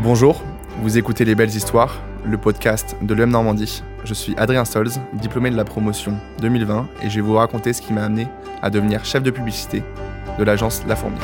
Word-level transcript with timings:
Bonjour, 0.00 0.44
vous 0.80 0.96
écoutez 0.96 1.24
Les 1.24 1.34
Belles 1.34 1.56
Histoires, 1.56 2.00
le 2.24 2.38
podcast 2.38 2.94
de 3.02 3.14
l'EM 3.14 3.30
Normandie. 3.30 3.82
Je 4.04 4.14
suis 4.14 4.32
Adrien 4.36 4.64
Stolz, 4.64 5.00
diplômé 5.14 5.50
de 5.50 5.56
la 5.56 5.64
promotion 5.64 6.14
2020 6.40 6.86
et 7.02 7.10
je 7.10 7.16
vais 7.16 7.20
vous 7.20 7.34
raconter 7.34 7.72
ce 7.72 7.82
qui 7.82 7.92
m'a 7.92 8.04
amené 8.04 8.28
à 8.62 8.70
devenir 8.70 9.04
chef 9.04 9.24
de 9.24 9.32
publicité 9.32 9.82
de 10.38 10.44
l'agence 10.44 10.84
La 10.86 10.94
Fourmi. 10.94 11.18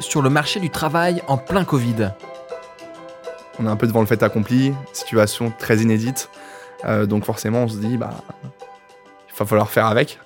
Sur 0.00 0.22
le 0.22 0.28
marché 0.28 0.58
du 0.58 0.70
travail 0.70 1.22
en 1.28 1.38
plein 1.38 1.62
Covid. 1.62 2.10
On 3.60 3.66
est 3.66 3.68
un 3.68 3.76
peu 3.76 3.86
devant 3.86 4.00
le 4.00 4.06
fait 4.06 4.20
accompli, 4.24 4.74
situation 4.92 5.52
très 5.56 5.78
inédite. 5.78 6.30
Euh, 6.84 7.06
donc 7.06 7.24
forcément, 7.24 7.62
on 7.62 7.68
se 7.68 7.76
dit, 7.76 7.96
bah, 7.96 8.10
il 8.42 9.38
va 9.38 9.46
falloir 9.46 9.70
faire 9.70 9.86
avec. 9.86 10.18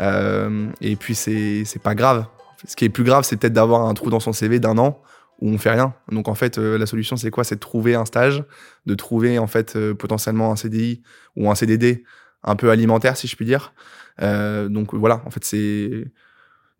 Euh, 0.00 0.70
et 0.80 0.96
puis, 0.96 1.14
c'est 1.14 1.82
pas 1.82 1.94
grave. 1.94 2.24
Ce 2.66 2.74
qui 2.74 2.86
est 2.86 2.88
plus 2.88 3.04
grave, 3.04 3.24
c'est 3.24 3.36
peut-être 3.36 3.52
d'avoir 3.52 3.82
un 3.86 3.92
trou 3.92 4.08
dans 4.08 4.18
son 4.18 4.32
CV 4.32 4.60
d'un 4.60 4.78
an 4.78 5.02
où 5.42 5.50
on 5.50 5.58
fait 5.58 5.72
rien. 5.72 5.92
Donc 6.10 6.28
en 6.28 6.34
fait, 6.34 6.56
euh, 6.56 6.78
la 6.78 6.86
solution, 6.86 7.18
c'est 7.18 7.30
quoi? 7.30 7.44
C'est 7.44 7.56
de 7.56 7.60
trouver 7.60 7.94
un 7.96 8.06
stage, 8.06 8.44
de 8.86 8.94
trouver 8.94 9.38
en 9.38 9.46
fait 9.46 9.78
potentiellement 9.92 10.52
un 10.52 10.56
CDI 10.56 11.02
ou 11.36 11.50
un 11.50 11.54
CDD 11.54 12.02
un 12.44 12.56
peu 12.56 12.70
alimentaire, 12.70 13.18
si 13.18 13.26
je 13.26 13.36
puis 13.36 13.44
dire. 13.44 13.74
donc 14.18 14.94
voilà, 14.94 15.20
en 15.26 15.30
fait, 15.30 15.44
c'est... 15.44 16.10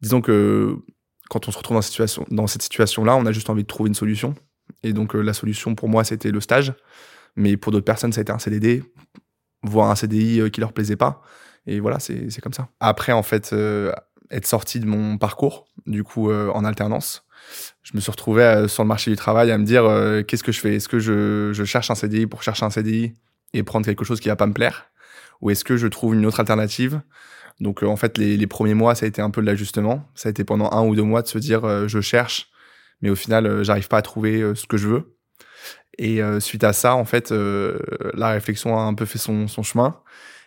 Disons 0.01 0.23
que 0.23 0.79
quand 1.31 1.47
on 1.49 1.53
se 1.53 1.59
retrouve 1.59 1.81
dans 2.31 2.47
cette 2.49 2.63
situation-là, 2.63 3.17
on 3.17 3.25
a 3.25 3.33
juste 3.33 3.49
envie 3.49 3.63
de 3.63 3.69
trouver 3.69 3.89
une 3.89 3.95
solution. 3.95 4.35
Et 4.83 4.93
donc 4.93 5.15
la 5.15 5.33
solution 5.33 5.75
pour 5.75 5.89
moi, 5.89 6.05
c'était 6.05 6.33
le 6.33 6.41
stage. 6.41 6.75
Mais 7.37 7.57
pour 7.57 7.71
d'autres 7.71 7.85
personnes, 7.85 8.13
ça 8.13 8.21
a 8.21 8.23
été 8.23 8.33
un 8.33 8.41
CDD, 8.41 8.83
voire 9.63 9.91
un 9.91 9.95
CDI 9.95 10.41
euh, 10.41 10.49
qui 10.49 10.61
leur 10.61 10.73
plaisait 10.73 10.97
pas. 10.97 11.23
Et 11.67 11.79
voilà, 11.79 12.01
c'est 12.01 12.41
comme 12.43 12.53
ça. 12.53 12.69
Après, 12.81 13.13
en 13.13 13.23
fait, 13.23 13.53
euh, 13.53 13.93
être 14.31 14.47
sorti 14.47 14.81
de 14.81 14.87
mon 14.87 15.19
parcours, 15.19 15.69
du 15.87 16.03
coup, 16.03 16.31
euh, 16.31 16.51
en 16.53 16.65
alternance, 16.65 17.25
je 17.83 17.93
me 17.95 18.01
suis 18.01 18.11
retrouvé 18.11 18.67
sur 18.67 18.83
le 18.83 18.89
marché 18.89 19.11
du 19.11 19.17
travail 19.17 19.53
à 19.53 19.59
me 19.59 19.65
dire 19.65 19.85
qu'est-ce 20.27 20.43
que 20.43 20.53
je 20.53 20.61
fais? 20.61 20.77
Est-ce 20.77 20.89
que 20.89 20.99
je, 20.99 21.53
je, 21.53 21.65
cherche 21.65 21.91
un 21.91 21.95
CDI 21.95 22.27
pour 22.27 22.43
chercher 22.43 22.67
un 22.67 22.71
CDI 22.71 23.15
et 23.55 23.63
prendre 23.63 23.87
quelque 23.87 24.05
chose 24.05 24.21
qui 24.21 24.29
va 24.29 24.37
pas 24.37 24.47
me 24.47 24.53
plaire? 24.53 24.90
Ou 25.41 25.51
est-ce 25.51 25.65
que 25.65 25.77
je 25.77 25.87
trouve 25.87 26.15
une 26.15 26.27
autre 26.27 26.41
alternative? 26.41 27.01
Donc, 27.61 27.83
en 27.83 27.97
fait, 27.97 28.17
les, 28.19 28.47
premiers 28.47 28.75
mois, 28.75 28.95
ça 28.95 29.05
a 29.05 29.09
été 29.09 29.21
un 29.21 29.31
peu 29.31 29.41
de 29.41 29.47
l'ajustement. 29.47 30.09
Ça 30.15 30.29
a 30.29 30.31
été 30.31 30.45
pendant 30.45 30.71
un 30.73 30.87
ou 30.87 30.95
deux 30.95 31.03
mois 31.03 31.23
de 31.23 31.29
se 31.29 31.39
dire 31.39 31.89
je 31.89 32.01
cherche, 32.01 32.49
mais 33.03 33.11
au 33.11 33.15
final, 33.15 33.63
j'arrive 33.63 33.89
pas 33.89 33.99
à 33.99 34.03
trouver 34.03 34.55
ce 34.55 34.67
que 34.67 34.79
je 34.79 34.89
veux. 34.89 35.15
Et 36.01 36.23
euh, 36.23 36.41
suite 36.41 36.65
à 36.65 36.73
ça, 36.73 36.95
en 36.95 37.05
fait, 37.05 37.31
euh, 37.31 37.79
la 38.15 38.31
réflexion 38.31 38.79
a 38.79 38.81
un 38.81 38.95
peu 38.95 39.05
fait 39.05 39.19
son, 39.19 39.47
chemin. 39.47 39.97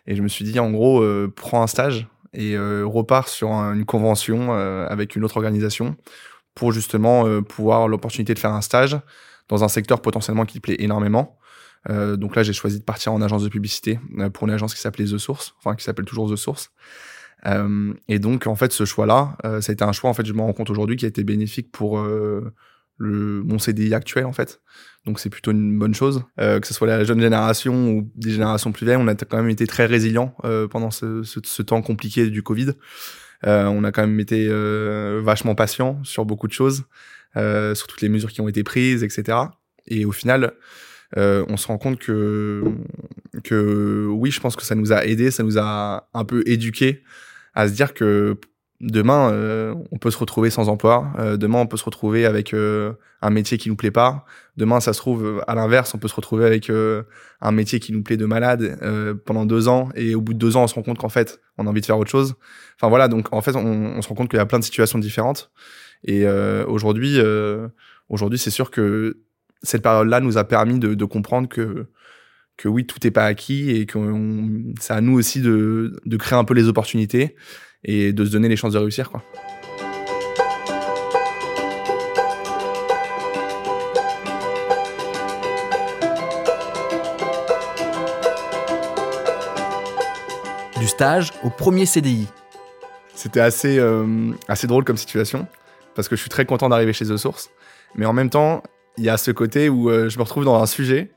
Et 0.07 0.15
je 0.15 0.23
me 0.23 0.27
suis 0.27 0.43
dit, 0.43 0.59
en 0.59 0.71
gros, 0.71 1.01
euh, 1.03 1.31
prends 1.33 1.61
un 1.61 1.67
stage 1.67 2.07
et 2.35 2.57
repars 2.57 3.27
sur 3.27 3.51
une 3.51 3.85
convention 3.85 4.53
avec 4.53 5.15
une 5.15 5.23
autre 5.23 5.37
organisation 5.37 5.95
pour 6.55 6.71
justement 6.71 7.43
pouvoir 7.43 7.87
l'opportunité 7.87 8.33
de 8.33 8.39
faire 8.39 8.53
un 8.53 8.61
stage 8.61 8.97
dans 9.49 9.63
un 9.63 9.67
secteur 9.67 10.01
potentiellement 10.01 10.43
qui 10.43 10.55
te 10.55 10.61
plaît 10.61 10.77
énormément. 10.79 11.37
Euh, 11.89 12.15
donc 12.15 12.35
là, 12.35 12.43
j'ai 12.43 12.53
choisi 12.53 12.79
de 12.79 12.83
partir 12.83 13.13
en 13.13 13.21
agence 13.21 13.43
de 13.43 13.49
publicité 13.49 13.99
pour 14.33 14.47
une 14.47 14.53
agence 14.53 14.73
qui 14.73 14.81
s'appelait 14.81 15.05
The 15.05 15.17
Source, 15.17 15.55
enfin 15.59 15.75
qui 15.75 15.83
s'appelle 15.83 16.05
toujours 16.05 16.31
The 16.31 16.35
Source. 16.35 16.71
Euh, 17.45 17.93
et 18.07 18.19
donc, 18.19 18.47
en 18.47 18.55
fait, 18.55 18.71
ce 18.71 18.85
choix-là, 18.85 19.37
euh, 19.45 19.61
ça 19.61 19.71
a 19.71 19.73
été 19.73 19.83
un 19.83 19.91
choix, 19.91 20.09
en 20.09 20.13
fait, 20.13 20.25
je 20.25 20.33
me 20.33 20.41
rends 20.41 20.53
compte 20.53 20.69
aujourd'hui, 20.69 20.95
qui 20.95 21.05
a 21.05 21.09
été 21.09 21.23
bénéfique 21.23 21.71
pour 21.71 22.01
le, 22.97 23.43
mon 23.43 23.59
CDI 23.59 23.93
actuel, 23.93 24.25
en 24.25 24.33
fait. 24.33 24.61
Donc 25.05 25.19
c'est 25.19 25.29
plutôt 25.29 25.51
une 25.51 25.77
bonne 25.77 25.93
chose. 25.93 26.23
Euh, 26.39 26.59
que 26.59 26.67
ce 26.67 26.73
soit 26.73 26.87
la 26.87 27.03
jeune 27.03 27.19
génération 27.19 27.89
ou 27.89 28.11
des 28.15 28.31
générations 28.31 28.71
plus 28.71 28.85
vieilles, 28.85 28.97
on 28.97 29.07
a 29.07 29.15
quand 29.15 29.37
même 29.37 29.49
été 29.49 29.67
très 29.67 29.85
résilients 29.85 30.35
euh, 30.45 30.67
pendant 30.67 30.91
ce, 30.91 31.23
ce, 31.23 31.61
temps 31.61 31.81
compliqué 31.81 32.29
du 32.29 32.43
Covid. 32.43 32.71
Euh, 33.45 33.65
on 33.65 33.83
a 33.83 33.91
quand 33.91 34.03
même 34.03 34.19
été 34.19 34.47
euh, 34.49 35.21
vachement 35.23 35.55
patients 35.55 36.01
sur 36.03 36.23
beaucoup 36.23 36.47
de 36.47 36.53
choses, 36.53 36.85
euh, 37.35 37.75
sur 37.75 37.87
toutes 37.87 38.01
les 38.01 38.09
mesures 38.09 38.31
qui 38.31 38.39
ont 38.39 38.47
été 38.47 38.63
prises, 38.63 39.03
etc. 39.03 39.37
Et 39.85 40.05
au 40.05 40.13
final, 40.13 40.53
on 41.15 41.57
se 41.57 41.67
rend 41.67 41.77
compte 41.77 41.99
que 41.99 42.63
que 43.43 44.07
oui, 44.09 44.31
je 44.31 44.39
pense 44.39 44.55
que 44.55 44.63
ça 44.63 44.75
nous 44.75 44.93
a 44.93 45.05
aidé, 45.05 45.31
ça 45.31 45.43
nous 45.43 45.57
a 45.57 46.09
un 46.13 46.25
peu 46.25 46.43
éduqué 46.45 47.03
à 47.53 47.67
se 47.67 47.73
dire 47.73 47.93
que 47.93 48.37
demain, 48.83 49.31
euh, 49.31 49.73
on 49.91 49.97
peut 49.97 50.11
se 50.11 50.17
retrouver 50.17 50.49
sans 50.49 50.69
emploi. 50.69 51.11
Euh, 51.17 51.37
demain, 51.37 51.59
on 51.59 51.67
peut 51.67 51.77
se 51.77 51.85
retrouver 51.85 52.25
avec 52.25 52.53
euh, 52.53 52.93
un 53.21 53.29
métier 53.29 53.57
qui 53.57 53.69
nous 53.69 53.75
plaît 53.75 53.91
pas. 53.91 54.25
Demain, 54.57 54.79
ça 54.79 54.93
se 54.93 54.99
trouve 54.99 55.43
à 55.47 55.55
l'inverse, 55.55 55.93
on 55.95 55.97
peut 55.97 56.07
se 56.07 56.15
retrouver 56.15 56.45
avec 56.45 56.69
un 56.69 57.51
métier 57.51 57.79
qui 57.79 57.91
nous 57.91 58.03
plaît 58.03 58.17
de 58.17 58.25
malade 58.25 58.77
pendant 59.25 59.45
deux 59.45 59.67
ans. 59.67 59.89
Et 59.95 60.13
au 60.13 60.21
bout 60.21 60.33
de 60.33 60.39
deux 60.39 60.57
ans, 60.57 60.63
on 60.63 60.67
se 60.67 60.75
rend 60.75 60.83
compte 60.83 60.99
qu'en 60.99 61.09
fait, 61.09 61.39
on 61.57 61.65
a 61.65 61.69
envie 61.69 61.81
de 61.81 61.85
faire 61.85 61.97
autre 61.97 62.11
chose. 62.11 62.35
Enfin 62.75 62.89
voilà, 62.89 63.07
donc 63.07 63.33
en 63.33 63.41
fait, 63.41 63.55
on, 63.55 63.65
on 63.65 64.01
se 64.01 64.09
rend 64.09 64.15
compte 64.15 64.29
qu'il 64.29 64.37
y 64.37 64.41
a 64.41 64.45
plein 64.45 64.59
de 64.59 64.63
situations 64.63 64.99
différentes. 64.99 65.49
Et 66.03 66.27
aujourd'hui, 66.67 67.17
aujourd'hui, 68.09 68.37
c'est 68.37 68.51
sûr 68.51 68.69
que 68.69 69.17
cette 69.63 69.81
période-là 69.81 70.19
nous 70.19 70.37
a 70.37 70.43
permis 70.43 70.79
de, 70.79 70.93
de 70.93 71.05
comprendre 71.05 71.47
que 71.47 71.87
que 72.57 72.67
oui, 72.67 72.85
tout 72.85 72.99
n'est 73.03 73.11
pas 73.11 73.25
acquis 73.25 73.71
et 73.71 73.85
que 73.85 73.97
c'est 74.79 74.93
à 74.93 75.01
nous 75.01 75.17
aussi 75.17 75.41
de, 75.41 75.99
de 76.05 76.17
créer 76.17 76.37
un 76.37 76.43
peu 76.43 76.53
les 76.53 76.67
opportunités 76.67 77.35
et 77.83 78.13
de 78.13 78.25
se 78.25 78.31
donner 78.31 78.47
les 78.47 78.55
chances 78.55 78.73
de 78.73 78.77
réussir. 78.77 79.09
Quoi. 79.09 79.23
Du 90.79 90.87
stage 90.87 91.31
au 91.43 91.49
premier 91.49 91.85
CDI. 91.85 92.27
C'était 93.15 93.39
assez, 93.39 93.79
euh, 93.79 94.31
assez 94.47 94.67
drôle 94.67 94.83
comme 94.83 94.97
situation 94.97 95.47
parce 95.95 96.07
que 96.07 96.15
je 96.15 96.21
suis 96.21 96.29
très 96.29 96.45
content 96.45 96.69
d'arriver 96.69 96.93
chez 96.93 97.05
The 97.05 97.17
Source. 97.17 97.49
Mais 97.95 98.05
en 98.05 98.13
même 98.13 98.29
temps, 98.29 98.63
il 98.97 99.03
y 99.03 99.09
a 99.09 99.17
ce 99.17 99.31
côté 99.31 99.69
où 99.69 99.89
euh, 99.89 100.09
je 100.09 100.17
me 100.17 100.23
retrouve 100.23 100.45
dans 100.45 100.61
un 100.61 100.65
sujet 100.65 101.11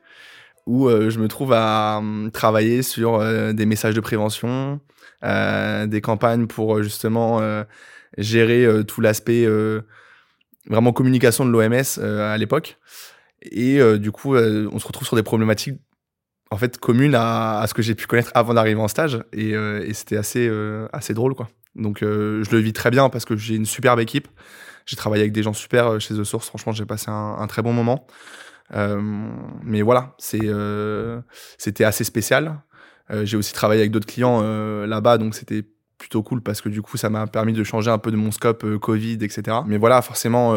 où 0.67 0.89
euh, 0.89 1.11
je 1.11 1.21
me 1.21 1.29
trouve 1.29 1.53
à 1.53 2.03
travailler 2.33 2.83
sur 2.83 3.21
des 3.55 3.67
messages 3.67 3.95
de 3.95 4.01
prévention, 4.01 4.81
euh, 5.25 5.87
des 5.87 6.01
campagnes 6.01 6.47
pour 6.47 6.77
euh, 6.77 6.83
justement 6.83 7.41
euh, 7.41 7.65
gérer 8.19 8.67
tout 8.87 9.01
l'aspect 9.01 9.47
vraiment 10.69 10.93
communication 10.93 11.45
de 11.45 11.51
l'OMS 11.51 12.01
à 12.01 12.37
l'époque. 12.39 12.79
Et 13.43 13.79
du 13.99 14.11
coup, 14.11 14.37
on 14.37 14.79
se 14.79 14.87
retrouve 14.87 15.07
sur 15.07 15.17
des 15.17 15.23
problématiques 15.23 15.79
en 16.51 16.57
fait 16.57 16.79
communes 16.79 17.15
à, 17.15 17.65
ce 17.69 17.75
que 17.75 17.83
j'ai 17.83 17.95
pu 17.95 18.07
connaître 18.07 18.31
avant 18.35 18.55
d'arriver 18.55 18.81
en 18.81 18.89
stage. 18.89 19.23
Et, 19.35 19.55
c'était 19.93 20.17
assez, 20.17 20.51
assez 20.93 21.13
drôle, 21.13 21.35
quoi. 21.35 21.51
Donc, 21.77 21.99
je 22.01 22.51
le 22.51 22.59
vis 22.59 22.73
très 22.73 22.91
bien 22.91 23.09
parce 23.09 23.25
que 23.25 23.37
j'ai 23.37 23.55
une 23.55 23.67
superbe 23.67 24.01
équipe. 24.01 24.29
J'ai 24.87 24.97
travaillé 24.97 25.23
avec 25.23 25.33
des 25.33 25.43
gens 25.43 25.53
super 25.53 26.01
chez 26.01 26.15
The 26.15 26.25
Source. 26.25 26.49
Franchement, 26.49 26.73
j'ai 26.73 26.87
passé 26.87 27.07
un, 27.09 27.47
très 27.49 27.63
bon 27.63 27.73
moment. 27.73 28.07
mais 28.73 29.83
voilà, 29.83 30.15
c'était 30.19 31.85
assez 31.85 32.05
spécial. 32.05 32.63
Euh, 33.11 33.25
j'ai 33.25 33.37
aussi 33.37 33.53
travaillé 33.53 33.81
avec 33.83 33.93
d'autres 33.93 34.07
clients 34.07 34.41
euh, 34.43 34.87
là-bas, 34.87 35.19
donc 35.19 35.35
c'était 35.35 35.65
plutôt 35.99 36.23
cool 36.23 36.43
parce 36.43 36.61
que 36.61 36.69
du 36.69 36.83
coup 36.83 36.99
ça 36.99 37.09
m'a 37.09 37.27
permis 37.27 37.55
de 37.55 37.65
changer 37.65 37.91
un 37.91 37.97
peu 37.97 38.11
de 38.11 38.17
mon 38.17 38.31
scope 38.31 38.65
euh, 38.65 38.79
Covid 38.79 39.17
etc 39.23 39.61
mais 39.67 39.79
voilà 39.79 40.03
forcément 40.03 40.55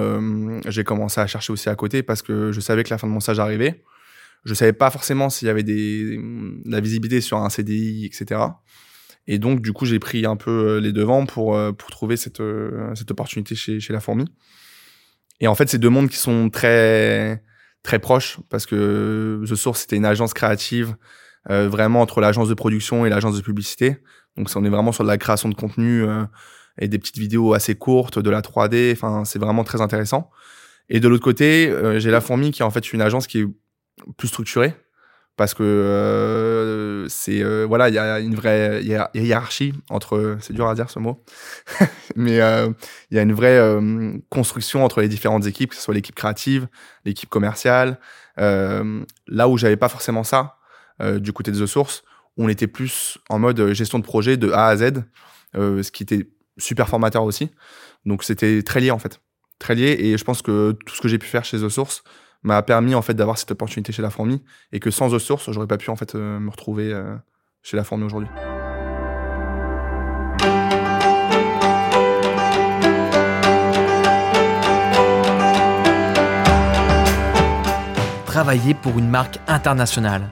j'ai 0.67 0.83
commencé 0.83 1.21
à 1.21 1.27
chercher 1.27 1.53
aussi 1.53 1.69
à 1.69 1.75
côté 1.75 2.03
parce 2.03 2.21
que 2.21 2.51
je 2.51 2.59
savais 2.59 2.83
que 2.83 2.89
la 2.89 2.97
fin 2.97 3.07
de 3.07 3.13
mon 3.13 3.21
stage 3.21 3.39
arrivait 3.39 3.81
je 4.43 4.53
savais 4.53 4.73
pas 4.73 4.89
forcément 4.89 5.29
s'il 5.29 5.47
y 5.47 5.49
avait 5.49 5.63
des 5.63 6.17
de 6.17 6.69
la 6.69 6.81
visibilité 6.81 7.21
sur 7.21 7.37
un 7.37 7.49
CDI 7.49 8.05
etc 8.05 8.41
et 9.31 9.37
donc 9.37 9.61
du 9.61 9.73
coup 9.73 9.85
j'ai 9.85 9.99
pris 9.99 10.25
un 10.25 10.35
peu 10.35 10.79
les 10.79 10.91
devants 10.91 11.25
pour 11.25 11.57
pour 11.77 11.89
trouver 11.91 12.17
cette 12.17 12.41
cette 12.95 13.11
opportunité 13.11 13.53
chez 13.55 13.79
chez 13.79 13.93
la 13.93 13.99
fourmi 13.99 14.25
et 15.39 15.47
en 15.47 15.55
fait 15.55 15.69
c'est 15.69 15.77
deux 15.77 15.89
mondes 15.89 16.09
qui 16.09 16.17
sont 16.17 16.49
très 16.49 17.43
très 17.83 17.99
proches 17.99 18.39
parce 18.49 18.65
que 18.65 19.43
The 19.47 19.55
Source 19.55 19.81
c'était 19.81 19.97
une 19.97 20.05
agence 20.05 20.33
créative 20.33 20.95
euh, 21.49 21.69
vraiment 21.69 22.01
entre 22.01 22.19
l'agence 22.19 22.49
de 22.49 22.53
production 22.53 23.05
et 23.05 23.09
l'agence 23.09 23.35
de 23.35 23.41
publicité. 23.41 23.97
Donc 24.35 24.49
on 24.55 24.65
est 24.65 24.69
vraiment 24.69 24.91
sur 24.91 25.03
de 25.03 25.09
la 25.09 25.17
création 25.17 25.49
de 25.49 25.55
contenu 25.55 26.03
euh, 26.03 26.23
et 26.79 26.87
des 26.87 26.99
petites 26.99 27.17
vidéos 27.17 27.53
assez 27.53 27.75
courtes, 27.75 28.19
de 28.19 28.29
la 28.29 28.41
3D. 28.41 28.91
Enfin, 28.91 29.23
c'est 29.25 29.39
vraiment 29.39 29.63
très 29.63 29.81
intéressant. 29.81 30.29
Et 30.89 30.99
de 30.99 31.07
l'autre 31.07 31.23
côté, 31.23 31.69
euh, 31.69 31.99
j'ai 31.99 32.11
La 32.11 32.21
Fourmi 32.21 32.51
qui 32.51 32.61
est 32.61 32.65
en 32.65 32.71
fait 32.71 32.91
une 32.93 33.01
agence 33.01 33.25
qui 33.25 33.39
est 33.39 33.47
plus 34.17 34.27
structurée 34.27 34.75
parce 35.39 35.55
que 35.55 37.07
c'est 37.09 37.41
voilà 37.63 37.89
il 37.89 37.95
y 37.95 37.97
a 37.97 38.19
une 38.19 38.35
vraie 38.35 38.83
hiérarchie 39.15 39.73
entre 39.89 40.37
c'est 40.41 40.53
dur 40.53 40.67
à 40.67 40.75
dire 40.75 40.89
ce 40.89 40.99
mot 40.99 41.23
mais 42.15 42.35
il 43.09 43.15
y 43.15 43.19
a 43.19 43.21
une 43.21 43.33
vraie 43.33 43.59
construction 44.29 44.83
entre 44.83 45.01
les 45.01 45.07
différentes 45.07 45.47
équipes 45.47 45.71
que 45.71 45.75
ce 45.75 45.81
soit 45.81 45.93
l'équipe 45.93 46.13
créative 46.13 46.67
l'équipe 47.05 47.29
commerciale 47.29 47.99
là 48.37 49.47
où 49.47 49.57
j'avais 49.57 49.77
pas 49.77 49.89
forcément 49.89 50.23
ça 50.23 50.59
euh, 51.01 51.19
du 51.19 51.33
côté 51.33 51.51
de 51.51 51.59
The 51.59 51.65
Source, 51.65 52.03
on 52.37 52.49
était 52.49 52.67
plus 52.67 53.17
en 53.29 53.39
mode 53.39 53.73
gestion 53.73 53.99
de 53.99 54.03
projet 54.03 54.37
de 54.37 54.51
A 54.51 54.67
à 54.67 54.77
Z, 54.77 55.03
euh, 55.55 55.81
ce 55.81 55.91
qui 55.91 56.03
était 56.03 56.29
super 56.57 56.89
formateur 56.89 57.23
aussi. 57.23 57.49
Donc 58.05 58.23
c'était 58.23 58.63
très 58.63 58.79
lié 58.81 58.91
en 58.91 58.99
fait, 58.99 59.21
très 59.59 59.75
lié. 59.75 59.95
Et 59.99 60.17
je 60.17 60.23
pense 60.23 60.41
que 60.41 60.73
tout 60.85 60.95
ce 60.95 61.01
que 61.01 61.07
j'ai 61.07 61.17
pu 61.17 61.27
faire 61.27 61.45
chez 61.45 61.59
The 61.59 61.69
Source 61.69 62.03
m'a 62.43 62.61
permis 62.61 62.95
en 62.95 63.01
fait 63.01 63.13
d'avoir 63.13 63.37
cette 63.37 63.51
opportunité 63.51 63.91
chez 63.91 64.01
la 64.01 64.09
fourmi 64.09 64.41
et 64.71 64.79
que 64.79 64.91
sans 64.91 65.09
The 65.09 65.19
Source, 65.19 65.51
j'aurais 65.51 65.67
pas 65.67 65.77
pu 65.77 65.89
en 65.89 65.95
fait 65.95 66.15
euh, 66.15 66.39
me 66.39 66.49
retrouver 66.49 66.93
euh, 66.93 67.15
chez 67.61 67.77
la 67.77 67.83
fourmi 67.83 68.05
aujourd'hui. 68.05 68.29
Travailler 78.25 78.73
pour 78.73 78.97
une 78.97 79.09
marque 79.09 79.39
internationale. 79.47 80.29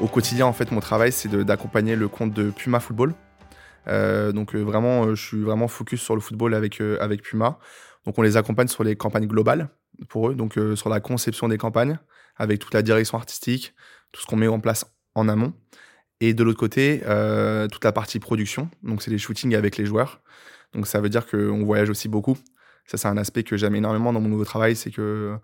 Au 0.00 0.06
quotidien, 0.06 0.46
en 0.46 0.52
fait, 0.52 0.70
mon 0.70 0.78
travail, 0.78 1.10
c'est 1.10 1.28
d'accompagner 1.28 1.96
le 1.96 2.06
compte 2.06 2.32
de 2.32 2.50
Puma 2.50 2.78
Football. 2.78 3.14
Euh, 3.88 4.30
donc 4.30 4.54
vraiment, 4.54 5.12
je 5.16 5.26
suis 5.26 5.42
vraiment 5.42 5.66
focus 5.66 6.00
sur 6.00 6.14
le 6.14 6.20
football 6.20 6.54
avec, 6.54 6.80
avec 7.00 7.22
Puma. 7.22 7.58
Donc 8.06 8.16
on 8.18 8.22
les 8.22 8.36
accompagne 8.36 8.68
sur 8.68 8.84
les 8.84 8.94
campagnes 8.94 9.26
globales 9.26 9.68
pour 10.08 10.30
eux, 10.30 10.34
donc 10.34 10.58
euh, 10.58 10.76
sur 10.76 10.88
la 10.88 11.00
conception 11.00 11.48
des 11.48 11.58
campagnes, 11.58 11.98
avec 12.36 12.60
toute 12.60 12.74
la 12.74 12.82
direction 12.82 13.18
artistique, 13.18 13.74
tout 14.12 14.20
ce 14.20 14.26
qu'on 14.26 14.36
met 14.36 14.48
en 14.48 14.60
place 14.60 14.86
en 15.14 15.28
amont. 15.28 15.52
Et 16.20 16.34
de 16.34 16.42
l'autre 16.42 16.58
côté, 16.58 17.02
euh, 17.06 17.68
toute 17.68 17.84
la 17.84 17.92
partie 17.92 18.18
production, 18.18 18.70
donc 18.82 19.02
c'est 19.02 19.10
les 19.10 19.18
shootings 19.18 19.54
avec 19.54 19.76
les 19.76 19.86
joueurs. 19.86 20.20
Donc 20.72 20.86
ça 20.86 21.00
veut 21.00 21.08
dire 21.08 21.26
qu'on 21.26 21.64
voyage 21.64 21.90
aussi 21.90 22.08
beaucoup. 22.08 22.36
Ça, 22.86 22.96
c'est 22.96 23.08
un 23.08 23.16
aspect 23.16 23.42
que 23.42 23.56
j'aime 23.56 23.74
énormément 23.74 24.12
dans 24.12 24.20
mon 24.20 24.28
nouveau 24.28 24.44
travail, 24.44 24.74
c'est 24.74 24.90
que 24.90 25.36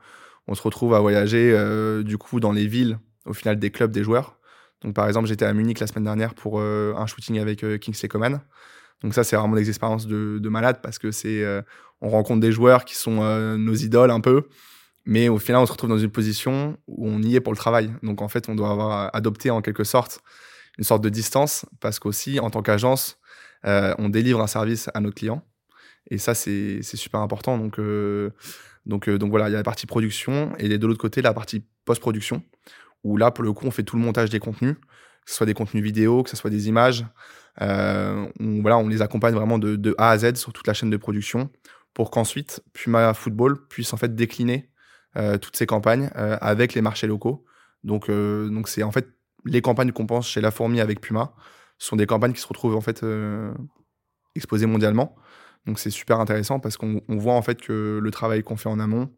on 0.46 0.54
se 0.54 0.62
retrouve 0.62 0.94
à 0.94 1.00
voyager 1.00 1.52
euh, 1.52 2.02
du 2.02 2.18
coup 2.18 2.40
dans 2.40 2.52
les 2.52 2.66
villes, 2.66 2.98
au 3.24 3.32
final 3.32 3.58
des 3.58 3.70
clubs 3.70 3.90
des 3.90 4.02
joueurs. 4.02 4.38
Donc 4.82 4.94
par 4.94 5.06
exemple, 5.06 5.28
j'étais 5.28 5.46
à 5.46 5.52
Munich 5.52 5.80
la 5.80 5.86
semaine 5.86 6.04
dernière 6.04 6.34
pour 6.34 6.60
un 6.60 7.06
shooting 7.06 7.38
avec 7.38 7.64
Kingsley 7.80 8.08
Coman. 8.08 8.40
Donc 9.04 9.14
ça, 9.14 9.22
c'est 9.22 9.36
vraiment 9.36 9.54
des 9.54 9.68
expériences 9.68 10.08
de, 10.08 10.40
de 10.40 10.48
malade 10.48 10.80
parce 10.82 10.98
que 10.98 11.12
c'est 11.12 11.44
on 12.04 12.10
rencontre 12.10 12.40
des 12.40 12.52
joueurs 12.52 12.84
qui 12.84 12.94
sont 12.94 13.22
euh, 13.22 13.56
nos 13.56 13.74
idoles 13.74 14.10
un 14.10 14.20
peu, 14.20 14.48
mais 15.06 15.28
au 15.30 15.38
final, 15.38 15.62
on 15.62 15.66
se 15.66 15.72
retrouve 15.72 15.88
dans 15.88 15.98
une 15.98 16.10
position 16.10 16.76
où 16.86 17.08
on 17.08 17.22
y 17.22 17.34
est 17.34 17.40
pour 17.40 17.52
le 17.52 17.56
travail. 17.56 17.90
Donc 18.02 18.20
en 18.20 18.28
fait, 18.28 18.48
on 18.48 18.54
doit 18.54 18.70
avoir 18.70 19.14
adopté 19.14 19.50
en 19.50 19.62
quelque 19.62 19.84
sorte 19.84 20.20
une 20.76 20.84
sorte 20.84 21.02
de 21.02 21.08
distance 21.08 21.64
parce 21.80 21.98
qu'aussi, 21.98 22.40
en 22.40 22.50
tant 22.50 22.62
qu'agence, 22.62 23.18
euh, 23.64 23.94
on 23.98 24.10
délivre 24.10 24.40
un 24.40 24.46
service 24.46 24.90
à 24.92 25.00
nos 25.00 25.10
clients. 25.10 25.42
Et 26.10 26.18
ça, 26.18 26.34
c'est 26.34 26.82
super 26.82 27.20
important. 27.20 27.56
Donc, 27.56 27.78
euh, 27.78 28.30
donc, 28.84 29.08
donc 29.08 29.30
voilà, 29.30 29.48
il 29.48 29.52
y 29.52 29.54
a 29.54 29.58
la 29.58 29.64
partie 29.64 29.86
production 29.86 30.52
et 30.58 30.68
de 30.76 30.86
l'autre 30.86 31.00
côté, 31.00 31.22
la 31.22 31.32
partie 31.32 31.64
post-production, 31.86 32.42
où 33.02 33.16
là, 33.16 33.30
pour 33.30 33.44
le 33.44 33.52
coup, 33.54 33.66
on 33.66 33.70
fait 33.70 33.82
tout 33.82 33.96
le 33.96 34.02
montage 34.02 34.28
des 34.28 34.40
contenus, 34.40 34.74
que 34.74 35.30
ce 35.30 35.36
soit 35.36 35.46
des 35.46 35.54
contenus 35.54 35.82
vidéo, 35.82 36.22
que 36.22 36.28
ce 36.28 36.36
soit 36.36 36.50
des 36.50 36.68
images. 36.68 37.06
On, 37.60 38.28
voilà, 38.60 38.78
on 38.78 38.88
les 38.88 39.02
accompagne 39.02 39.34
vraiment 39.34 39.58
de, 39.58 39.94
A 39.98 40.10
à 40.10 40.18
Z 40.18 40.36
sur 40.36 40.52
toute 40.52 40.66
la 40.66 40.74
chaîne 40.74 40.90
de 40.90 40.96
production 40.96 41.50
pour 41.94 42.10
qu'ensuite 42.10 42.62
Puma 42.72 43.14
Football 43.14 43.66
puisse 43.68 43.92
en 43.92 43.96
fait 43.96 44.14
décliner 44.14 44.70
euh, 45.16 45.38
toutes 45.38 45.56
ces 45.56 45.66
campagnes 45.66 46.10
euh, 46.16 46.36
avec 46.40 46.74
les 46.74 46.82
marchés 46.82 47.06
locaux. 47.06 47.44
Donc, 47.84 48.08
euh, 48.08 48.48
donc 48.48 48.68
c'est 48.68 48.82
en 48.82 48.90
fait 48.90 49.06
les 49.44 49.62
campagnes 49.62 49.92
qu'on 49.92 50.06
pense 50.06 50.28
chez 50.28 50.40
La 50.40 50.50
Fourmi 50.50 50.80
avec 50.80 51.00
Puma 51.00 51.34
sont 51.78 51.96
des 51.96 52.06
campagnes 52.06 52.32
qui 52.32 52.40
se 52.40 52.48
retrouvent 52.48 52.76
en 52.76 52.80
fait 52.80 53.04
exposées 54.34 54.66
mondialement. 54.66 55.14
Donc 55.66 55.78
c'est 55.78 55.90
super 55.90 56.18
intéressant 56.18 56.60
parce 56.60 56.76
qu'on 56.76 57.02
voit 57.08 57.34
en 57.34 57.42
fait 57.42 57.60
que 57.60 58.00
le 58.02 58.10
travail 58.10 58.42
qu'on 58.42 58.56
fait 58.56 58.68
en 58.68 58.80
amont, 58.80 59.10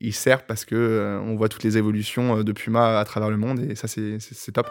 il 0.00 0.12
sert 0.12 0.44
parce 0.46 0.64
que 0.64 1.20
on 1.24 1.36
voit 1.36 1.48
toutes 1.48 1.62
les 1.62 1.78
évolutions 1.78 2.42
de 2.42 2.52
Puma 2.52 2.98
à 2.98 3.04
travers 3.04 3.30
le 3.30 3.36
monde 3.36 3.60
et 3.60 3.76
ça 3.76 3.86
c'est 3.86 4.52
top. 4.52 4.68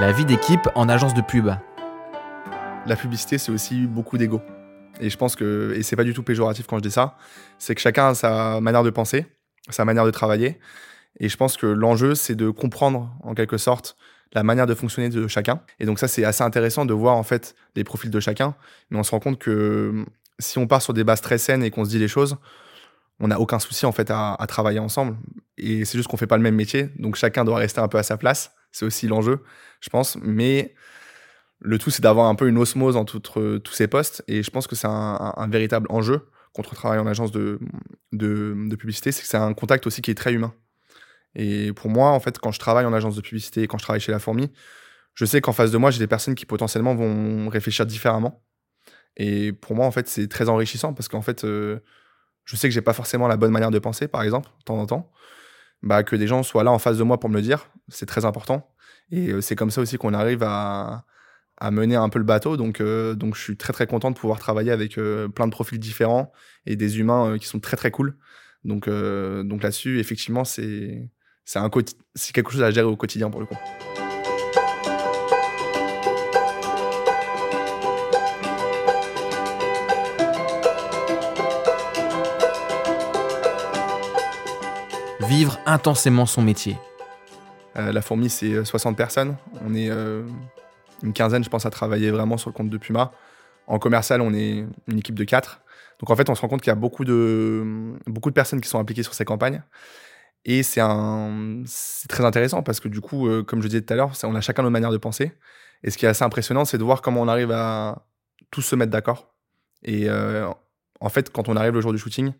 La 0.00 0.12
vie 0.12 0.24
d'équipe 0.24 0.66
en 0.76 0.88
agence 0.88 1.12
de 1.12 1.20
pub. 1.20 1.50
La 2.86 2.96
publicité, 2.96 3.36
c'est 3.36 3.52
aussi 3.52 3.86
beaucoup 3.86 4.16
d'ego. 4.16 4.40
Et 4.98 5.10
je 5.10 5.16
pense 5.18 5.36
que, 5.36 5.74
et 5.76 5.82
c'est 5.82 5.94
pas 5.94 6.04
du 6.04 6.14
tout 6.14 6.22
péjoratif 6.22 6.66
quand 6.66 6.78
je 6.78 6.82
dis 6.82 6.90
ça, 6.90 7.18
c'est 7.58 7.74
que 7.74 7.82
chacun 7.82 8.08
a 8.08 8.14
sa 8.14 8.62
manière 8.62 8.82
de 8.82 8.88
penser, 8.88 9.26
sa 9.68 9.84
manière 9.84 10.06
de 10.06 10.10
travailler. 10.10 10.58
Et 11.18 11.28
je 11.28 11.36
pense 11.36 11.58
que 11.58 11.66
l'enjeu, 11.66 12.14
c'est 12.14 12.34
de 12.34 12.48
comprendre, 12.48 13.14
en 13.22 13.34
quelque 13.34 13.58
sorte, 13.58 13.98
la 14.32 14.42
manière 14.42 14.66
de 14.66 14.74
fonctionner 14.74 15.10
de 15.10 15.28
chacun. 15.28 15.60
Et 15.80 15.84
donc 15.84 15.98
ça, 15.98 16.08
c'est 16.08 16.24
assez 16.24 16.42
intéressant 16.42 16.86
de 16.86 16.94
voir, 16.94 17.16
en 17.16 17.22
fait, 17.22 17.54
les 17.76 17.84
profils 17.84 18.10
de 18.10 18.20
chacun. 18.20 18.54
Mais 18.88 18.98
on 18.98 19.02
se 19.02 19.10
rend 19.10 19.20
compte 19.20 19.38
que 19.38 20.06
si 20.38 20.56
on 20.56 20.66
part 20.66 20.80
sur 20.80 20.94
des 20.94 21.04
bases 21.04 21.20
très 21.20 21.36
saines 21.36 21.62
et 21.62 21.70
qu'on 21.70 21.84
se 21.84 21.90
dit 21.90 21.98
les 21.98 22.08
choses, 22.08 22.38
on 23.18 23.28
n'a 23.28 23.38
aucun 23.38 23.58
souci, 23.58 23.84
en 23.84 23.92
fait, 23.92 24.10
à, 24.10 24.32
à 24.32 24.46
travailler 24.46 24.78
ensemble. 24.78 25.18
Et 25.58 25.84
c'est 25.84 25.98
juste 25.98 26.08
qu'on 26.08 26.16
fait 26.16 26.26
pas 26.26 26.38
le 26.38 26.42
même 26.42 26.56
métier. 26.56 26.88
Donc 26.98 27.16
chacun 27.16 27.44
doit 27.44 27.58
rester 27.58 27.82
un 27.82 27.88
peu 27.88 27.98
à 27.98 28.02
sa 28.02 28.16
place. 28.16 28.54
C'est 28.72 28.84
aussi 28.84 29.06
l'enjeu, 29.08 29.42
je 29.80 29.88
pense. 29.88 30.16
Mais 30.22 30.74
le 31.60 31.78
tout, 31.78 31.90
c'est 31.90 32.02
d'avoir 32.02 32.26
un 32.26 32.34
peu 32.34 32.48
une 32.48 32.58
osmose 32.58 32.96
entre 32.96 33.18
tous 33.18 33.72
ces 33.72 33.86
postes. 33.86 34.24
Et 34.28 34.42
je 34.42 34.50
pense 34.50 34.66
que 34.66 34.74
c'est 34.74 34.88
un, 34.88 35.48
véritable 35.48 35.86
enjeu 35.90 36.28
contre 36.52 36.70
le 36.72 36.76
travail 36.76 36.98
en 36.98 37.06
agence 37.06 37.30
de, 37.30 37.60
de, 38.12 38.76
publicité, 38.76 39.12
c'est 39.12 39.22
que 39.22 39.28
c'est 39.28 39.36
un 39.36 39.54
contact 39.54 39.86
aussi 39.86 40.02
qui 40.02 40.10
est 40.10 40.16
très 40.16 40.32
humain. 40.32 40.52
Et 41.36 41.72
pour 41.72 41.90
moi, 41.90 42.10
en 42.10 42.18
fait, 42.18 42.38
quand 42.38 42.50
je 42.50 42.58
travaille 42.58 42.86
en 42.86 42.92
agence 42.92 43.14
de 43.14 43.20
publicité, 43.20 43.68
quand 43.68 43.78
je 43.78 43.84
travaille 43.84 44.00
chez 44.00 44.10
La 44.10 44.18
Fourmi, 44.18 44.50
je 45.14 45.24
sais 45.24 45.40
qu'en 45.40 45.52
face 45.52 45.70
de 45.70 45.78
moi, 45.78 45.90
j'ai 45.90 46.00
des 46.00 46.08
personnes 46.08 46.34
qui 46.34 46.46
potentiellement 46.46 46.94
vont 46.94 47.48
réfléchir 47.48 47.86
différemment. 47.86 48.42
Et 49.16 49.52
pour 49.52 49.76
moi, 49.76 49.86
en 49.86 49.90
fait, 49.90 50.08
c'est 50.08 50.28
très 50.28 50.48
enrichissant 50.48 50.92
parce 50.92 51.08
qu'en 51.08 51.22
fait, 51.22 51.44
euh, 51.44 51.80
je 52.44 52.56
sais 52.56 52.68
que 52.68 52.74
j'ai 52.74 52.80
pas 52.80 52.94
forcément 52.94 53.28
la 53.28 53.36
bonne 53.36 53.52
manière 53.52 53.70
de 53.70 53.78
penser, 53.78 54.08
par 54.08 54.22
exemple, 54.22 54.48
de 54.58 54.64
temps 54.64 54.78
en 54.78 54.86
temps 54.86 55.12
bah, 55.82 56.02
que 56.02 56.16
des 56.16 56.26
gens 56.26 56.42
soient 56.42 56.64
là 56.64 56.72
en 56.72 56.78
face 56.78 56.98
de 56.98 57.02
moi 57.02 57.18
pour 57.18 57.30
me 57.30 57.36
le 57.36 57.42
dire, 57.42 57.68
c'est 57.88 58.06
très 58.06 58.24
important. 58.24 58.70
Et 59.10 59.30
euh, 59.30 59.40
c'est 59.40 59.56
comme 59.56 59.70
ça 59.70 59.80
aussi 59.80 59.96
qu'on 59.96 60.14
arrive 60.14 60.42
à, 60.42 61.04
à, 61.56 61.70
mener 61.70 61.96
un 61.96 62.08
peu 62.08 62.18
le 62.18 62.24
bateau. 62.24 62.56
Donc, 62.56 62.80
euh, 62.80 63.14
donc 63.14 63.34
je 63.34 63.40
suis 63.42 63.56
très 63.56 63.72
très 63.72 63.86
content 63.86 64.10
de 64.10 64.16
pouvoir 64.16 64.38
travailler 64.38 64.70
avec 64.70 64.98
euh, 64.98 65.28
plein 65.28 65.46
de 65.46 65.52
profils 65.52 65.78
différents 65.78 66.32
et 66.66 66.76
des 66.76 66.98
humains 66.98 67.38
qui 67.38 67.46
sont 67.46 67.60
très 67.60 67.76
très 67.76 67.90
cool. 67.90 68.16
Donc, 68.64 68.90
donc 68.90 69.62
là-dessus, 69.62 70.00
effectivement, 70.00 70.44
c'est 70.44 71.08
quelque 72.34 72.50
chose 72.50 72.62
à 72.62 72.70
gérer 72.70 72.86
au 72.86 72.96
quotidien 72.96 73.30
pour 73.30 73.40
le 73.40 73.46
coup. 73.46 73.56
Vivre 85.30 85.60
intensément 85.64 86.26
son 86.26 86.42
métier. 86.42 86.76
Euh, 87.76 87.92
la 87.92 88.02
fourmi, 88.02 88.28
c'est 88.28 88.64
60 88.64 88.94
euh, 88.94 88.96
personnes. 88.96 89.36
On 89.64 89.76
est 89.76 89.88
euh, 89.88 90.26
une 91.04 91.12
quinzaine, 91.12 91.44
je 91.44 91.48
pense, 91.48 91.64
à 91.66 91.70
travailler 91.70 92.10
vraiment 92.10 92.36
sur 92.36 92.50
le 92.50 92.54
compte 92.54 92.68
de 92.68 92.76
Puma. 92.78 93.12
En 93.68 93.78
commercial, 93.78 94.22
on 94.22 94.34
est 94.34 94.66
une 94.88 94.98
équipe 94.98 95.14
de 95.14 95.22
quatre. 95.22 95.60
Donc 96.00 96.10
en 96.10 96.16
fait, 96.16 96.28
on 96.30 96.34
se 96.34 96.40
rend 96.40 96.48
compte 96.48 96.62
qu'il 96.62 96.70
y 96.70 96.72
a 96.72 96.80
beaucoup 96.86 97.04
de, 97.04 97.94
beaucoup 98.08 98.30
de 98.30 98.34
personnes 98.34 98.60
qui 98.60 98.68
sont 98.68 98.80
impliquées 98.80 99.04
sur 99.04 99.14
ces 99.14 99.24
campagnes. 99.24 99.62
Et 100.44 100.64
c'est 100.64 100.80
très 102.08 102.24
intéressant 102.24 102.64
parce 102.64 102.80
que 102.80 102.88
du 102.88 103.00
coup, 103.00 103.28
comme 103.44 103.62
je 103.62 103.68
disais 103.68 103.82
tout 103.82 103.92
à 103.92 103.96
l'heure, 103.96 104.12
on 104.24 104.34
a 104.34 104.40
chacun 104.40 104.64
nos 104.64 104.70
manières 104.70 104.90
de 104.90 104.96
penser. 104.96 105.30
Et 105.84 105.92
ce 105.92 105.98
qui 105.98 106.06
est 106.06 106.08
assez 106.08 106.24
impressionnant, 106.24 106.64
c'est 106.64 106.78
de 106.78 106.82
voir 106.82 107.02
comment 107.02 107.20
on 107.20 107.28
arrive 107.28 107.52
à 107.52 108.04
tous 108.50 108.62
se 108.62 108.74
mettre 108.74 108.90
d'accord. 108.90 109.32
Et 109.84 110.08
en 110.10 111.08
fait, 111.08 111.30
quand 111.30 111.48
on 111.48 111.54
arrive 111.54 111.74
le 111.74 111.82
jour 111.82 111.92
du 111.92 111.98
shooting, 111.98 112.32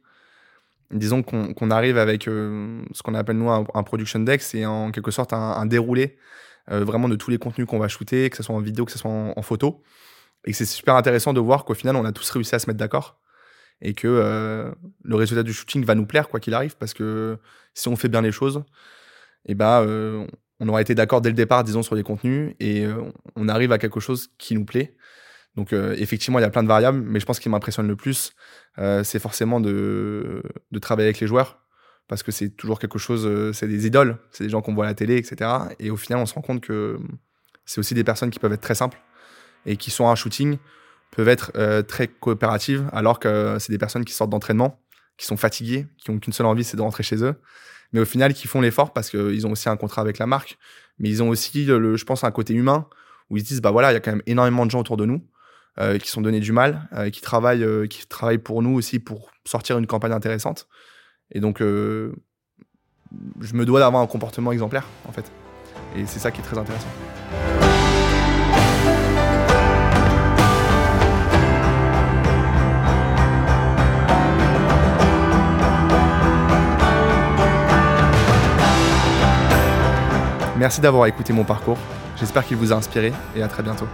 disons 0.90 1.22
qu'on 1.22 1.70
arrive 1.70 1.98
avec 1.98 2.26
euh, 2.28 2.82
ce 2.92 3.02
qu'on 3.02 3.14
appelle 3.14 3.36
nous 3.36 3.50
un, 3.50 3.82
production 3.82 4.20
deck, 4.20 4.42
c'est 4.42 4.64
en 4.66 4.90
quelque 4.90 5.10
sorte 5.10 5.32
un, 5.32 5.66
déroulé 5.66 6.16
euh, 6.70 6.84
vraiment 6.84 7.08
de 7.08 7.16
tous 7.16 7.30
les 7.30 7.38
contenus 7.38 7.66
qu'on 7.66 7.78
va 7.78 7.88
shooter, 7.88 8.30
que 8.30 8.36
ce 8.36 8.42
soit 8.42 8.54
en 8.54 8.60
vidéo, 8.60 8.84
que 8.84 8.92
ce 8.92 8.98
soit 8.98 9.10
en, 9.10 9.42
photo. 9.42 9.82
Et 10.44 10.52
c'est 10.52 10.64
super 10.64 10.96
intéressant 10.96 11.32
de 11.32 11.40
voir 11.40 11.64
qu'au 11.64 11.74
final, 11.74 11.96
on 11.96 12.04
a 12.04 12.12
tous 12.12 12.28
réussi 12.30 12.54
à 12.54 12.58
se 12.58 12.68
mettre 12.68 12.78
d'accord 12.78 13.20
et 13.82 13.94
que 13.94 14.08
euh, 14.08 14.70
le 15.02 15.16
résultat 15.16 15.42
du 15.42 15.52
shooting 15.52 15.84
va 15.84 15.94
nous 15.94 16.06
plaire 16.06 16.28
quoi 16.28 16.38
qu'il 16.38 16.52
arrive 16.52 16.76
parce 16.76 16.92
que 16.92 17.38
si 17.72 17.88
on 17.88 17.96
fait 17.96 18.08
bien 18.08 18.20
les 18.20 18.32
choses, 18.32 18.62
eh 19.46 19.54
ben, 19.54 20.26
on 20.58 20.68
aura 20.68 20.82
été 20.82 20.94
d'accord 20.94 21.20
dès 21.22 21.30
le 21.30 21.34
départ, 21.34 21.64
disons, 21.64 21.82
sur 21.82 21.94
les 21.94 22.02
contenus 22.02 22.54
et 22.60 22.84
on 23.36 23.48
arrive 23.48 23.72
à 23.72 23.78
quelque 23.78 24.00
chose 24.00 24.28
qui 24.38 24.54
nous 24.54 24.64
plaît. 24.64 24.96
Donc 25.56 25.72
effectivement, 25.72 26.38
il 26.38 26.42
y 26.42 26.44
a 26.44 26.50
plein 26.50 26.62
de 26.62 26.68
variables, 26.68 27.00
mais 27.00 27.18
je 27.18 27.26
pense 27.26 27.40
qu'il 27.40 27.50
m'impressionne 27.50 27.88
le 27.88 27.96
plus, 27.96 28.32
euh, 28.78 29.02
c'est 29.04 29.18
forcément 29.18 29.60
de, 29.60 30.42
travailler 30.80 31.08
avec 31.08 31.20
les 31.20 31.26
joueurs 31.26 31.58
parce 32.08 32.22
que 32.22 32.32
c'est 32.32 32.50
toujours 32.50 32.80
quelque 32.80 32.98
chose, 32.98 33.24
euh, 33.24 33.52
c'est 33.52 33.68
des 33.68 33.86
idoles, 33.86 34.18
c'est 34.32 34.42
des 34.42 34.50
gens 34.50 34.62
qu'on 34.62 34.74
voit 34.74 34.84
à 34.84 34.88
la 34.88 34.94
télé, 34.94 35.16
etc. 35.16 35.48
Et 35.78 35.90
au 35.90 35.96
final, 35.96 36.18
on 36.18 36.26
se 36.26 36.34
rend 36.34 36.40
compte 36.40 36.60
que 36.60 36.98
c'est 37.64 37.78
aussi 37.78 37.94
des 37.94 38.02
personnes 38.02 38.30
qui 38.30 38.40
peuvent 38.40 38.52
être 38.52 38.60
très 38.60 38.74
simples 38.74 39.00
et 39.64 39.76
qui 39.76 39.92
sont 39.92 40.08
à 40.08 40.10
un 40.10 40.16
shooting, 40.16 40.58
peuvent 41.12 41.28
être 41.28 41.52
euh, 41.54 41.82
très 41.82 42.08
coopératives, 42.08 42.88
alors 42.92 43.20
que 43.20 43.58
c'est 43.60 43.70
des 43.70 43.78
personnes 43.78 44.04
qui 44.04 44.12
sortent 44.12 44.30
d'entraînement, 44.30 44.80
qui 45.18 45.26
sont 45.26 45.36
fatiguées, 45.36 45.86
qui 45.98 46.10
ont 46.10 46.18
qu'une 46.18 46.32
seule 46.32 46.46
envie, 46.46 46.64
c'est 46.64 46.76
de 46.76 46.82
rentrer 46.82 47.04
chez 47.04 47.22
eux. 47.22 47.36
Mais 47.92 48.00
au 48.00 48.04
final, 48.04 48.34
qui 48.34 48.48
font 48.48 48.60
l'effort 48.60 48.92
parce 48.92 49.08
qu'ils 49.10 49.46
ont 49.46 49.52
aussi 49.52 49.68
un 49.68 49.76
contrat 49.76 50.02
avec 50.02 50.18
la 50.18 50.26
marque, 50.26 50.58
mais 50.98 51.08
ils 51.08 51.22
ont 51.22 51.28
aussi, 51.28 51.64
je 51.64 52.04
pense, 52.04 52.24
un 52.24 52.30
côté 52.32 52.54
humain 52.54 52.88
où 53.28 53.36
ils 53.36 53.42
se 53.42 53.46
disent, 53.46 53.60
bah 53.60 53.70
voilà, 53.70 53.92
il 53.92 53.94
y 53.94 53.96
a 53.96 54.00
quand 54.00 54.10
même 54.10 54.22
énormément 54.26 54.66
de 54.66 54.70
gens 54.70 54.80
autour 54.80 54.96
de 54.96 55.04
nous 55.04 55.24
euh, 55.80 55.96
qui 55.96 56.10
sont 56.10 56.20
donnés 56.20 56.40
du 56.40 56.52
mal, 56.52 56.86
euh, 56.92 57.08
qui, 57.08 57.22
travaillent, 57.22 57.64
euh, 57.64 57.86
qui 57.86 58.06
travaillent 58.06 58.36
pour 58.36 58.60
nous 58.60 58.74
aussi 58.74 58.98
pour 58.98 59.30
sortir 59.46 59.78
une 59.78 59.86
campagne 59.86 60.12
intéressante. 60.12 60.68
Et 61.32 61.40
donc, 61.40 61.60
je 61.60 62.12
me 63.54 63.64
dois 63.64 63.80
d'avoir 63.80 64.02
un 64.02 64.06
comportement 64.06 64.52
exemplaire, 64.52 64.86
en 65.08 65.12
fait. 65.12 65.30
Et 65.96 66.04
c'est 66.04 66.18
ça 66.18 66.30
qui 66.30 66.40
est 66.40 66.44
très 66.44 66.58
intéressant. 66.58 66.88
Merci 80.58 80.82
d'avoir 80.82 81.06
écouté 81.06 81.32
mon 81.32 81.44
parcours. 81.44 81.78
J'espère 82.18 82.44
qu'il 82.44 82.58
vous 82.58 82.70
a 82.70 82.76
inspiré 82.76 83.14
et 83.34 83.42
à 83.42 83.48
très 83.48 83.62
bientôt. 83.62 83.86